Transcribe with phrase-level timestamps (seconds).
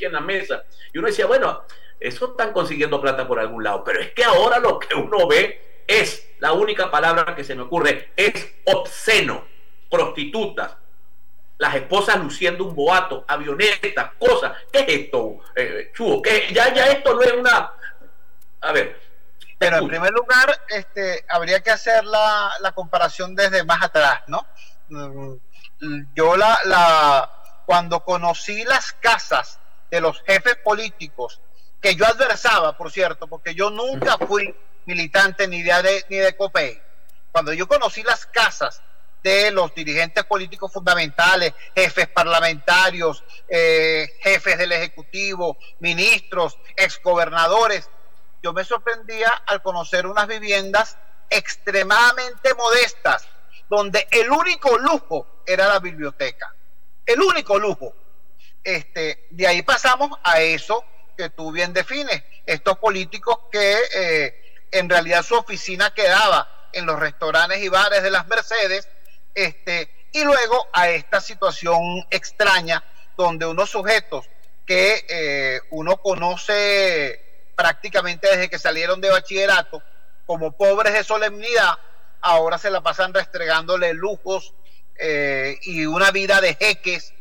[0.00, 0.64] en la mesa.
[0.92, 1.64] Y uno decía, bueno,
[1.98, 5.82] eso están consiguiendo plata por algún lado, pero es que ahora lo que uno ve
[5.86, 9.44] es, la única palabra que se me ocurre, es obsceno,
[9.90, 10.76] prostitutas,
[11.58, 14.52] las esposas luciendo un boato, avionetas, cosas.
[14.70, 16.22] ¿Qué es esto, eh, Chugo?
[16.52, 17.72] Ya, ya esto no es una...
[18.60, 19.00] A ver.
[19.58, 24.46] Pero en primer lugar, este, habría que hacer la, la comparación desde más atrás, ¿no?
[24.88, 25.36] Mm,
[26.14, 27.30] yo la, la,
[27.64, 29.58] cuando conocí las casas
[29.96, 31.40] de los jefes políticos,
[31.80, 34.54] que yo adversaba, por cierto, porque yo nunca fui
[34.84, 36.82] militante ni de, ni de COPEI,
[37.32, 38.82] cuando yo conocí las casas
[39.22, 47.88] de los dirigentes políticos fundamentales, jefes parlamentarios, eh, jefes del Ejecutivo, ministros, exgobernadores.
[48.42, 50.98] Yo me sorprendía al conocer unas viviendas
[51.30, 53.26] extremadamente modestas,
[53.70, 56.54] donde el único lujo era la biblioteca.
[57.06, 57.94] El único lujo.
[58.66, 60.84] Este, de ahí pasamos a eso
[61.16, 66.98] que tú bien defines, estos políticos que eh, en realidad su oficina quedaba en los
[66.98, 68.88] restaurantes y bares de las Mercedes
[69.32, 72.82] este, y luego a esta situación extraña
[73.16, 74.28] donde unos sujetos
[74.66, 79.80] que eh, uno conoce prácticamente desde que salieron de bachillerato
[80.26, 81.78] como pobres de solemnidad,
[82.20, 84.54] ahora se la pasan restregándole lujos
[84.98, 87.12] eh, y una vida de jeques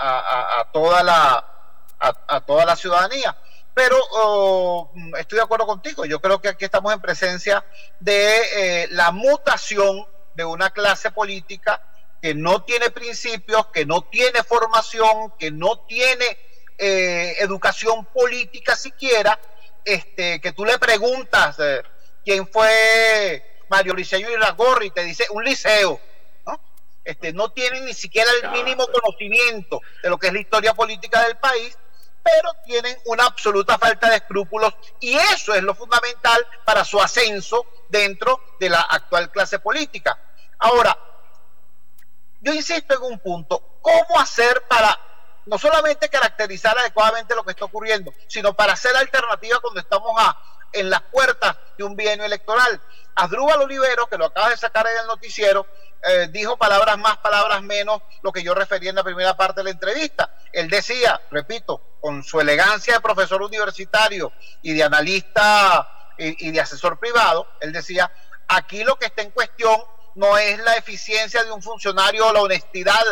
[0.00, 1.44] a, toda la,
[1.98, 3.36] a, toda la ciudadanía.
[3.74, 7.64] Pero oh, estoy de acuerdo contigo, yo creo que aquí estamos en presencia
[7.98, 11.82] de la mutación de una clase política
[12.24, 16.38] que no tiene principios, que no tiene formación, que no tiene
[16.78, 19.38] eh, educación política siquiera,
[19.84, 21.82] este, que tú le preguntas eh,
[22.24, 26.00] quién fue Mario Liceo y y te dice un liceo.
[27.04, 31.22] Este, no tienen ni siquiera el mínimo conocimiento de lo que es la historia política
[31.22, 31.76] del país,
[32.22, 37.66] pero tienen una absoluta falta de escrúpulos y eso es lo fundamental para su ascenso
[37.90, 40.18] dentro de la actual clase política.
[40.58, 40.98] Ahora,
[42.40, 44.98] yo insisto en un punto, ¿cómo hacer para
[45.46, 50.38] no solamente caracterizar adecuadamente lo que está ocurriendo, sino para hacer alternativa cuando estamos a,
[50.74, 52.80] en las puertas de un bienio electoral?
[53.14, 55.66] Adrúbal Olivero, que lo acaba de sacar en el noticiero,
[56.06, 59.64] eh, dijo palabras más, palabras menos, lo que yo refería en la primera parte de
[59.64, 60.34] la entrevista.
[60.52, 64.32] Él decía, repito, con su elegancia de profesor universitario
[64.62, 68.10] y de analista y, y de asesor privado, él decía,
[68.48, 69.80] aquí lo que está en cuestión
[70.14, 73.02] no es la eficiencia de un funcionario o la honestidad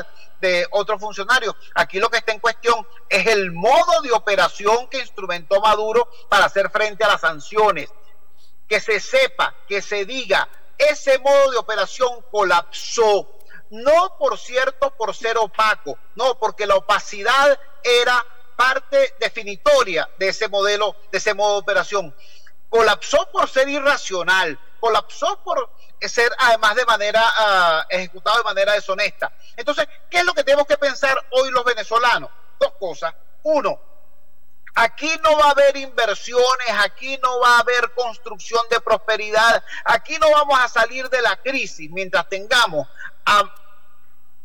[0.41, 1.57] de otro funcionario.
[1.75, 6.47] Aquí lo que está en cuestión es el modo de operación que instrumentó Maduro para
[6.47, 7.89] hacer frente a las sanciones.
[8.69, 13.29] Que se sepa, que se diga, ese modo de operación colapsó.
[13.71, 18.25] No, por cierto, por ser opaco, no, porque la opacidad era
[18.57, 22.15] parte definitoria de ese modelo, de ese modo de operación.
[22.69, 25.71] Colapsó por ser irracional, colapsó por
[26.09, 29.33] ser además de manera uh, ejecutado de manera deshonesta.
[29.57, 32.31] Entonces, ¿qué es lo que tenemos que pensar hoy los venezolanos?
[32.59, 33.15] Dos cosas.
[33.43, 33.81] Uno,
[34.75, 40.19] aquí no va a haber inversiones, aquí no va a haber construcción de prosperidad, aquí
[40.19, 42.89] no vamos a salir de la crisis mientras tengamos
[43.25, 43.43] a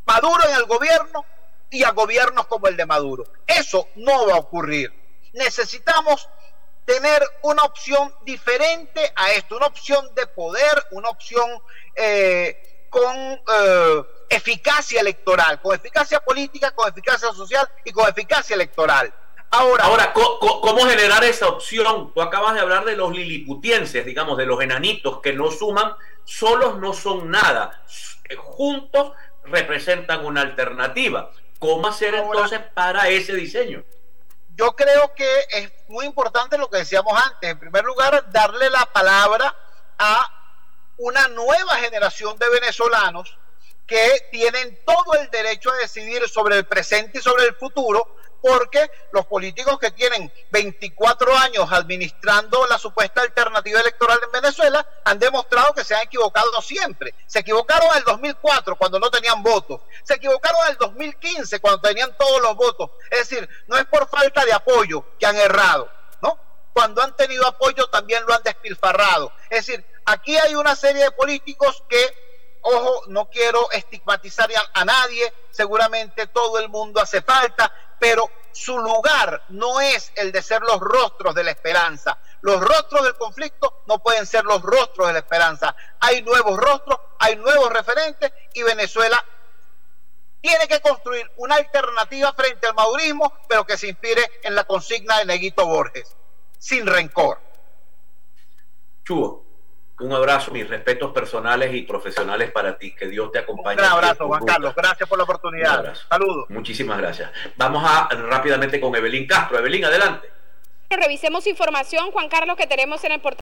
[0.05, 1.25] Maduro en el gobierno
[1.69, 3.25] y a gobiernos como el de Maduro.
[3.45, 4.93] Eso no va a ocurrir.
[5.33, 6.29] Necesitamos
[6.87, 11.45] tener una opción diferente a esto, una opción de poder, una opción
[11.93, 19.13] eh, con eh, eficacia electoral, con eficacia política, con eficacia social y con eficacia electoral.
[19.49, 22.13] Ahora, Ahora ¿cómo, generar esa opción?
[22.13, 25.93] Tú acabas de hablar de los liliputienses, digamos, de los enanitos que no suman,
[26.23, 27.83] solos no son nada,
[28.37, 29.11] juntos
[29.43, 31.31] representan una alternativa.
[31.59, 33.83] ¿Cómo hacer entonces para ese diseño?
[34.57, 37.49] yo creo que es muy importante lo que decíamos antes.
[37.49, 39.55] En primer lugar, darle la palabra
[39.97, 40.25] a
[40.97, 43.37] una nueva generación de venezolanos
[43.85, 48.89] que tienen todo el derecho a decidir sobre el presente y sobre el futuro porque
[49.11, 55.73] los políticos que tienen 24 años administrando la supuesta alternativa electoral en Venezuela han demostrado
[55.73, 57.13] que se han equivocado siempre.
[57.25, 61.81] Se equivocaron en el 2004 cuando no tenían votos, se equivocaron en el 2015 cuando
[61.81, 62.91] tenían todos los votos.
[63.09, 65.89] Es decir, no es por falta de apoyo que han errado,
[66.21, 66.37] ¿no?
[66.73, 69.31] Cuando han tenido apoyo también lo han despilfarrado.
[69.49, 72.27] Es decir, aquí hay una serie de políticos que
[72.61, 79.43] ojo, no quiero estigmatizar a, nadie, seguramente todo el mundo hace falta, pero su lugar
[79.49, 82.17] no es el de ser los rostros de la esperanza.
[82.41, 85.75] Los rostros del conflicto no pueden ser los rostros de la esperanza.
[85.99, 89.23] Hay nuevos rostros, hay nuevos referentes y Venezuela
[90.41, 95.17] tiene que construir una alternativa frente al madurismo, pero que se inspire en la consigna
[95.19, 96.15] de Neguito Borges,
[96.57, 97.39] sin rencor.
[99.03, 99.46] Chuo,
[99.99, 102.93] un abrazo, mis respetos personales y profesionales para ti.
[102.93, 103.81] Que Dios te acompañe.
[103.81, 104.75] Un abrazo, Juan Carlos.
[104.75, 105.95] Gracias por la oportunidad.
[106.09, 106.45] Saludos.
[106.49, 107.31] Muchísimas gracias.
[107.55, 109.57] Vamos a rápidamente con Evelyn Castro.
[109.57, 110.29] Evelyn, adelante.
[110.89, 113.46] Revisemos información, Juan Carlos, que tenemos en el portal.